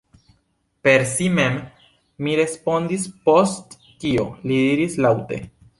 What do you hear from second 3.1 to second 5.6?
post kio li ridis laŭte.